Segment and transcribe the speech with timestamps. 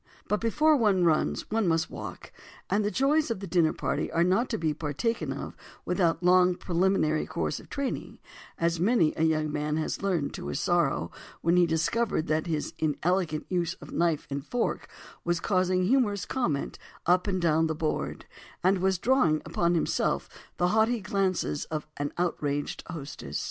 [0.27, 4.11] But "before one runs, one must learn to walk"—and the joys of the dinner party
[4.11, 8.17] are not to be partaken of without a long preliminary course of training,
[8.57, 11.11] as many a young man has learned to his sorrow
[11.41, 14.89] when he discovered that his inelegant use of knife and fork
[15.23, 18.25] was causing humorous comment up and down the "board"
[18.63, 20.27] and was drawing upon himself
[20.57, 23.39] the haughty glances of an outraged hostess.